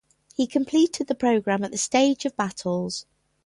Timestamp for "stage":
1.77-2.25